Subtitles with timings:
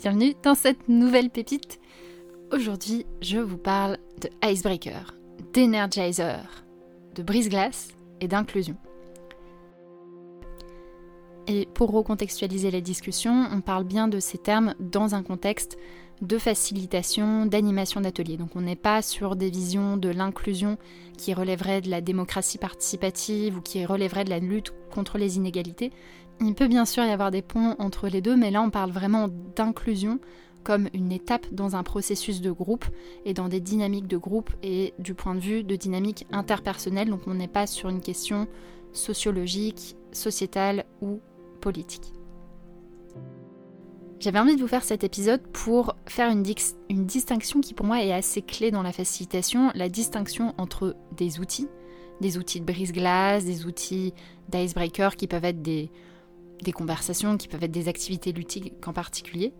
[0.00, 1.78] bienvenue dans cette nouvelle pépite.
[2.52, 5.14] Aujourd'hui, je vous parle de icebreaker,
[5.52, 6.64] d'energizer,
[7.14, 7.88] de brise-glace
[8.20, 8.76] et d'inclusion.
[11.46, 15.76] Et pour recontextualiser la discussion, on parle bien de ces termes dans un contexte
[16.20, 18.36] de facilitation, d'animation d'ateliers.
[18.36, 20.78] Donc on n'est pas sur des visions de l'inclusion
[21.18, 25.90] qui relèveraient de la démocratie participative ou qui relèveraient de la lutte contre les inégalités.
[26.44, 28.90] Il peut bien sûr y avoir des ponts entre les deux, mais là on parle
[28.90, 30.18] vraiment d'inclusion
[30.64, 32.84] comme une étape dans un processus de groupe
[33.24, 37.10] et dans des dynamiques de groupe et du point de vue de dynamique interpersonnelle.
[37.10, 38.48] Donc on n'est pas sur une question
[38.92, 41.20] sociologique, sociétale ou
[41.60, 42.12] politique.
[44.18, 46.44] J'avais envie de vous faire cet épisode pour faire une,
[46.88, 51.40] une, distinction qui pour moi est assez clé dans la facilitation, la distinction entre des
[51.40, 51.68] outils,
[52.20, 54.14] des outils de brise-glace, des outils
[54.48, 55.90] d'icebreaker qui peuvent être des,
[56.62, 59.52] des conversations, qui peuvent être des activités ludiques en particulier,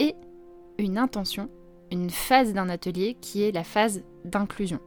[0.00, 0.14] et
[0.78, 1.50] une intention,
[1.90, 4.80] une phase d'un atelier qui est la phase d'inclusion.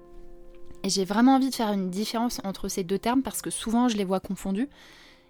[0.84, 3.88] Et j'ai vraiment envie de faire une différence entre ces deux termes parce que souvent
[3.88, 4.68] je les vois confondus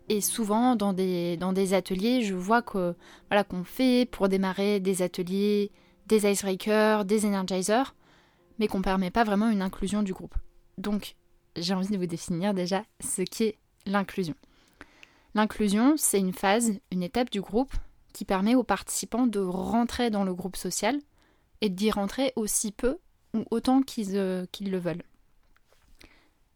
[0.09, 2.95] et souvent, dans des, dans des ateliers, je vois que
[3.29, 5.71] voilà qu'on fait pour démarrer des ateliers,
[6.07, 7.95] des icebreakers, des energizers,
[8.59, 10.35] mais qu'on ne permet pas vraiment une inclusion du groupe.
[10.77, 11.15] Donc,
[11.55, 14.35] j'ai envie de vous définir déjà ce qu'est l'inclusion.
[15.33, 17.73] L'inclusion, c'est une phase, une étape du groupe
[18.13, 20.99] qui permet aux participants de rentrer dans le groupe social
[21.61, 22.97] et d'y rentrer aussi peu
[23.33, 25.03] ou autant qu'ils euh, le veulent.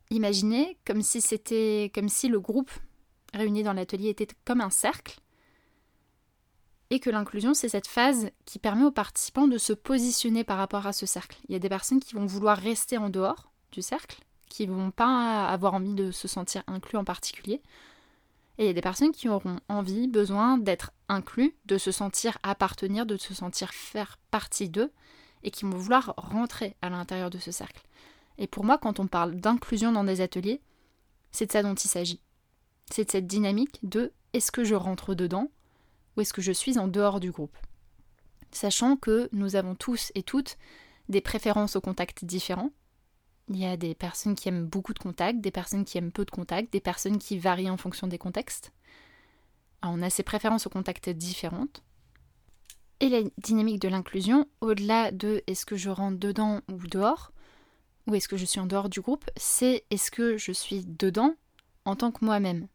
[0.10, 2.72] Imaginez comme si c'était comme si le groupe
[3.34, 5.20] réunis dans l'atelier étaient comme un cercle,
[6.90, 10.86] et que l'inclusion, c'est cette phase qui permet aux participants de se positionner par rapport
[10.86, 11.38] à ce cercle.
[11.48, 14.92] Il y a des personnes qui vont vouloir rester en dehors du cercle, qui vont
[14.92, 17.62] pas avoir envie de se sentir inclus en particulier,
[18.58, 22.38] et il y a des personnes qui auront envie, besoin d'être inclus, de se sentir
[22.44, 24.92] appartenir, de se sentir faire partie d'eux,
[25.44, 27.84] et qui vont vouloir rentrer à l'intérieur de ce cercle.
[28.38, 30.62] Et pour moi, quand on parle d'inclusion dans des ateliers,
[31.32, 32.22] c'est de ça dont il s'agit.
[32.90, 35.52] C'est cette dynamique de est-ce que je rentre dedans
[36.16, 37.58] ou est-ce que je suis en dehors du groupe?
[38.52, 40.58] Sachant que nous avons tous et toutes
[41.10, 42.72] des préférences au contact différents.
[43.50, 46.26] Il y a des personnes qui aiment beaucoup de contact, des personnes qui aiment peu
[46.26, 48.72] de contact, des personnes qui varient en fonction des contextes.
[49.84, 51.84] on a ces préférences au contact différentes.
[53.00, 57.34] Et la dynamique de l'inclusion, au-delà de est-ce que je rentre dedans ou dehors,
[58.08, 61.36] ou est-ce que je suis en dehors du groupe, c'est est-ce que je suis dedans
[61.86, 62.68] en tant que moi-même.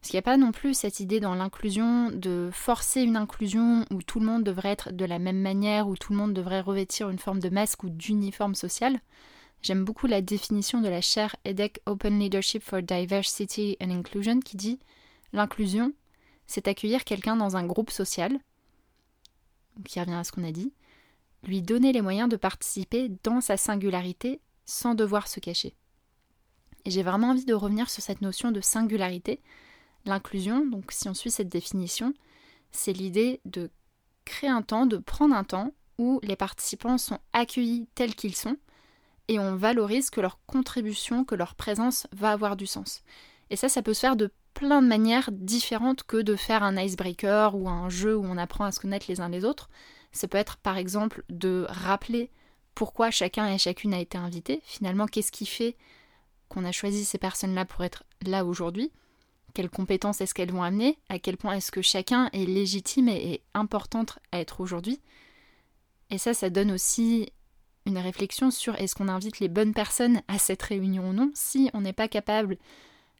[0.00, 3.84] Parce qu'il n'y a pas non plus cette idée dans l'inclusion de forcer une inclusion
[3.90, 6.60] où tout le monde devrait être de la même manière, où tout le monde devrait
[6.60, 9.00] revêtir une forme de masque ou d'uniforme social.
[9.62, 14.56] J'aime beaucoup la définition de la chaire EDEC Open Leadership for Diversity and Inclusion qui
[14.56, 14.78] dit
[15.32, 15.92] L'inclusion,
[16.46, 18.38] c'est accueillir quelqu'un dans un groupe social,
[19.84, 20.72] qui revient à ce qu'on a dit,
[21.44, 25.74] lui donner les moyens de participer dans sa singularité sans devoir se cacher.
[26.84, 29.40] Et j'ai vraiment envie de revenir sur cette notion de singularité,
[30.04, 32.14] L'inclusion, donc si on suit cette définition,
[32.70, 33.70] c'est l'idée de
[34.24, 38.56] créer un temps, de prendre un temps où les participants sont accueillis tels qu'ils sont
[39.28, 43.02] et on valorise que leur contribution, que leur présence va avoir du sens.
[43.50, 46.76] Et ça, ça peut se faire de plein de manières différentes que de faire un
[46.76, 49.70] icebreaker ou un jeu où on apprend à se connaître les uns les autres.
[50.12, 52.30] Ça peut être par exemple de rappeler
[52.74, 54.60] pourquoi chacun et chacune a été invité.
[54.64, 55.76] Finalement, qu'est-ce qui fait
[56.48, 58.90] qu'on a choisi ces personnes-là pour être là aujourd'hui?
[59.54, 63.42] Quelles compétences est-ce qu'elles vont amener, à quel point est-ce que chacun est légitime et,
[63.54, 65.00] importante à être aujourd'hui?
[66.10, 67.32] Et ça, ça donne aussi
[67.88, 71.30] une réflexion sur est-ce qu'on invite les bonnes personnes à cette réunion ou non.
[71.34, 72.58] Si on n'est pas capable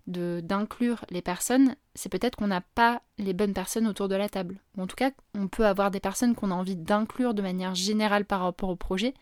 [0.06, 4.60] d'inclure les personnes, c'est peut-être qu'on n'a pas les bonnes personnes autour de la table.
[4.76, 7.74] Ou en tout cas, on peut avoir des personnes qu'on a envie d'inclure de manière
[7.74, 9.14] générale par rapport au projet,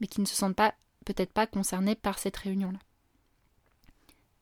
[0.00, 0.74] mais qui ne se sentent pas
[1.04, 2.78] peut-être pas concernées par cette réunion-là.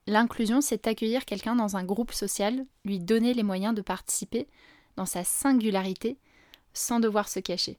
[0.05, 4.47] L'inclusion, c'est accueillir quelqu'un dans un groupe social, lui donner les moyens de participer
[4.95, 6.17] dans sa singularité
[6.73, 7.77] sans devoir se cacher.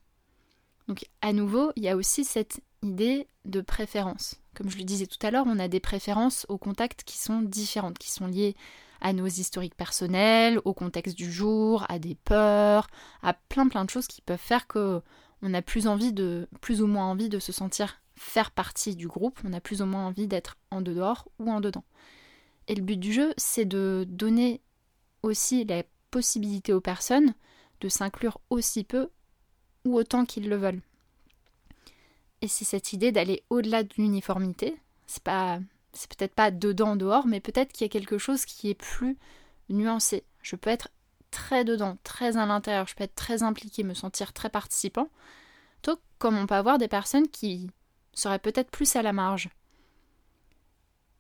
[0.88, 4.40] Donc à nouveau, il y a aussi cette idée de préférence.
[4.54, 7.42] Comme je le disais tout à l'heure, on a des préférences au contact qui sont
[7.42, 8.56] différentes, qui sont liées
[9.00, 12.88] à nos historiques personnels, au contexte du jour, à des peurs,
[13.22, 15.00] à plein plein de choses qui peuvent faire que
[15.42, 19.60] on a plus ou moins envie de se sentir faire partie du groupe, on a
[19.60, 21.84] plus ou moins envie d'être en dehors ou en dedans.
[22.68, 24.60] Et le but du jeu, c'est de donner
[25.22, 27.34] aussi la possibilité aux personnes
[27.80, 29.08] de s'inclure aussi peu
[29.84, 30.80] ou autant qu'ils le veulent.
[32.42, 34.76] Et c'est cette idée d'aller au-delà de l'uniformité.
[35.06, 35.60] C'est pas,
[35.92, 39.18] c'est peut-être pas dedans dehors, mais peut-être qu'il y a quelque chose qui est plus
[39.68, 40.24] nuancé.
[40.42, 40.88] Je peux être
[41.30, 45.08] très dedans, très à l'intérieur, je peux être très impliqué, me sentir très participant,
[45.82, 47.70] tout comme on peut avoir des personnes qui
[48.12, 49.48] seraient peut-être plus à la marge?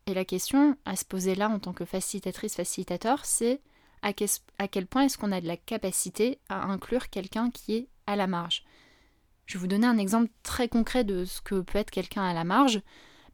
[0.06, 3.60] Et la question à se poser là en tant que facilitatrice, facilitateur, c'est
[4.02, 8.16] à, quel point est-ce qu'on a de la capacité à inclure quelqu'un qui est à
[8.16, 8.64] la marge.
[9.46, 12.32] Je vais vous donner un exemple très concret de ce que peut être quelqu'un à
[12.32, 12.82] la marge.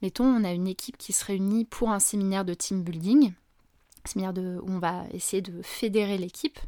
[0.02, 3.32] Mettons, on a une équipe qui se réunit pour un séminaire de team building,
[4.04, 6.58] un séminaire où on va essayer de fédérer l'équipe.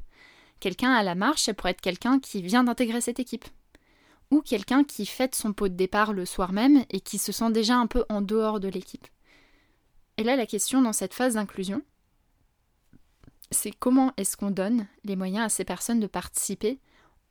[0.61, 3.47] Quelqu'un à la marge, ça pourrait être quelqu'un qui vient d'intégrer cette équipe.
[4.31, 7.51] Ou quelqu'un qui fête son pot de départ le soir même et qui se sent
[7.51, 9.07] déjà un peu en dehors de l'équipe.
[10.19, 11.81] Et là, la question dans cette phase d'inclusion,
[13.51, 16.81] c'est comment est-ce qu'on donne les moyens à ces personnes de participer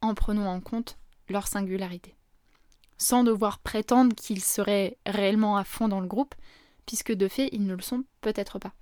[0.02, 0.98] en prenant en compte
[1.30, 2.16] leur singularité,
[2.98, 6.36] sans devoir prétendre qu'ils seraient réellement à fond dans le groupe,
[6.86, 8.74] puisque de fait, ils ne le sont peut-être pas.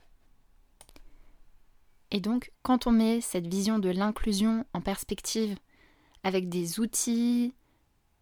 [2.12, 5.58] Et donc, quand on met cette vision de l'inclusion en perspective
[6.24, 7.54] avec des outils,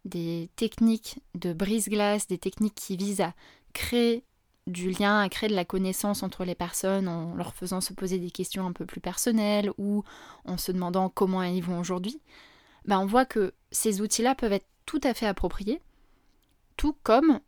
[0.04, 3.34] des techniques de brise-glace, des techniques qui visent à
[3.72, 4.24] créer
[4.66, 8.18] du lien, à créer de la connaissance entre les personnes en leur faisant se poser
[8.18, 10.02] des questions un peu plus personnelles ou
[10.46, 12.20] en se demandant comment ils vont aujourd'hui,
[12.84, 15.80] ben on voit que ces outils-là peuvent être tout à fait appropriés,
[16.76, 17.40] tout comme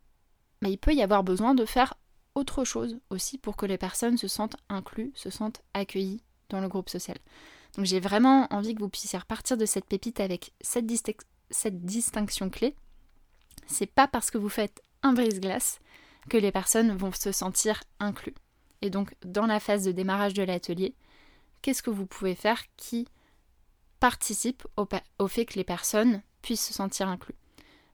[0.61, 1.93] mais il peut y avoir besoin de faire
[2.35, 6.67] autre chose aussi pour que les personnes se sentent inclus, se sentent accueillis dans le
[6.67, 7.17] groupe social.
[7.75, 10.85] Donc j'ai vraiment envie que vous puissiez repartir de cette pépite avec cette,
[11.85, 12.75] distinction clé.
[13.67, 15.79] C'est pas parce que vous faites un brise-glace
[16.29, 18.35] que les personnes vont se sentir inclus.
[18.81, 20.93] Et donc, dans la phase de démarrage de l'atelier,
[21.61, 23.07] qu'est-ce que vous pouvez faire qui
[23.99, 27.35] participe au, fait que les personnes puissent se sentir inclus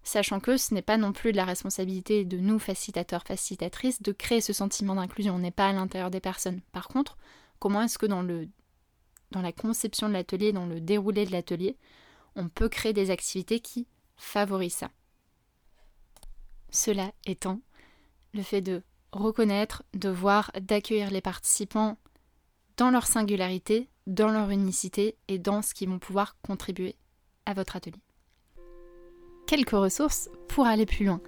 [0.06, 4.12] Sachant que ce n'est pas non plus de la responsabilité de nous, facilitateurs, facilitatrices, de
[4.12, 5.36] créer ce sentiment d'inclusion.
[5.36, 6.60] On n'est pas à l'intérieur des personnes.
[6.74, 7.18] Par contre,
[7.60, 11.78] comment est-ce que dans, la conception de l'atelier, dans le déroulé de l'atelier,
[12.36, 14.92] on peut créer des activités qui favorisent ça?
[16.70, 17.62] Cela étant,
[18.34, 18.84] le fait de
[19.14, 21.98] reconnaître, de voir, d'accueillir les participants
[22.76, 26.96] dans leur singularité, dans leur unicité et dans ce qui vont pouvoir contribuer
[27.46, 28.02] à votre atelier.
[29.48, 31.22] Quelques ressources pour aller plus loin.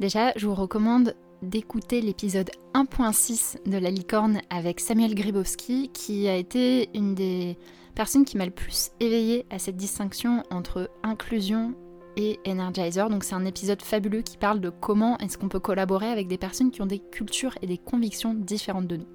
[0.00, 6.36] Déjà, je vous recommande d'écouter l'épisode 1.6 de La Licorne avec Samuel Gribowski, qui a
[6.36, 7.56] été une des
[7.94, 11.74] personnes qui m'a le plus éveillée à cette distinction entre inclusion
[12.16, 13.08] et Energizer.
[13.10, 16.38] Donc c'est un épisode fabuleux qui parle de comment est-ce qu'on peut collaborer avec des
[16.38, 19.08] personnes qui ont des cultures et des convictions différentes de nous.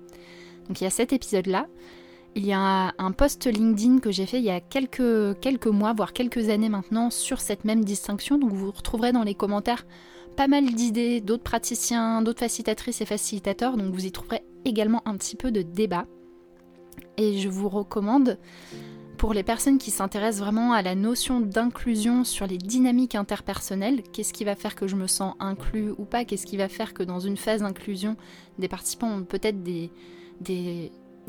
[0.67, 1.67] Donc il y a cet épisode-là.
[2.35, 6.13] Il y a un post LinkedIn que j'ai fait il y a quelques, mois, voire
[6.13, 8.37] quelques années maintenant, sur cette même distinction.
[8.37, 9.85] Donc vous retrouverez dans les commentaires
[10.35, 13.77] pas mal d'idées d'autres praticiens, d'autres facilitatrices et facilitateurs.
[13.77, 16.05] Donc vous y trouverez également un petit peu de débat.
[17.17, 18.39] Et je vous recommande
[19.17, 24.33] pour les personnes qui s'intéressent vraiment à la notion d'inclusion sur les dynamiques interpersonnelles, qu'est-ce
[24.33, 27.03] qui va faire que je me sens inclus ou pas, qu'est-ce qui va faire que
[27.03, 28.17] dans une phase d'inclusion,
[28.59, 29.91] des participants ont peut-être des,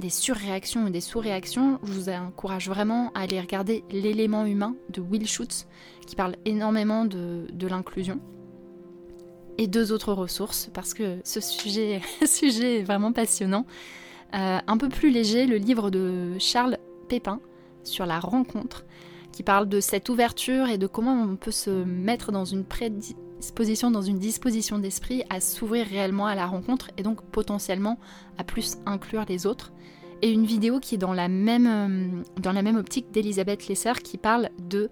[0.09, 5.27] surréactions ou des sous-réactions, je vous encourage vraiment à aller regarder L'élément humain de Will
[5.27, 5.67] Schutz,
[6.07, 8.21] qui parle énormément de, l'inclusion.
[9.57, 13.67] Et deux autres ressources, parce que ce sujet, est vraiment passionnant.
[14.35, 17.41] Euh, un peu plus léger, le livre de Charles Pépin,
[17.85, 18.85] sur la rencontre,
[19.33, 23.17] qui parle de cette ouverture et de comment on peut se mettre dans une prédisposition,
[23.91, 27.99] dans une disposition d'esprit à s'ouvrir réellement à la rencontre et donc potentiellement
[28.39, 29.73] à plus inclure les autres.
[30.23, 33.93] Et une vidéo qui est dans la même, euh, dans la même optique d'Elisabeth Lesser
[34.03, 34.89] qui parle de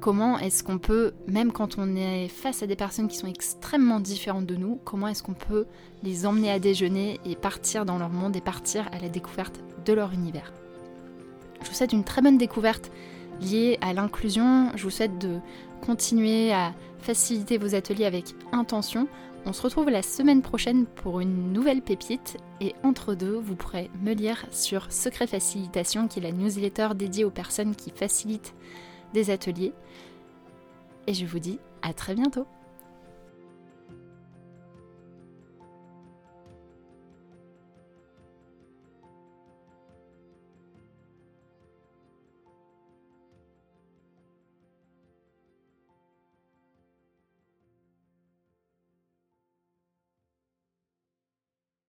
[0.00, 4.00] comment est-ce qu'on peut, même quand on est face à des personnes qui sont extrêmement
[4.00, 5.66] différentes de nous, comment est-ce qu'on peut
[6.02, 9.92] les emmener à déjeuner et partir dans leur monde et partir à la découverte de
[9.92, 10.52] leur univers.
[11.62, 12.90] Je vous souhaite une très bonne découverte
[13.40, 14.70] liée à l'inclusion.
[14.74, 15.38] Je vous souhaite de
[15.84, 19.08] continuer à faciliter vos ateliers avec intention.
[19.44, 23.90] On se retrouve la semaine prochaine pour une nouvelle pépite et entre deux, vous pourrez
[24.00, 28.54] me lire sur Secret Facilitation qui est la newsletter dédiée aux personnes qui facilitent
[29.12, 29.72] des ateliers.
[31.08, 32.46] Et je vous dis à très bientôt